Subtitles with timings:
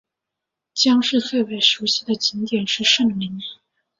[0.73, 3.39] 姜市最为人熟悉的景点是圣陵。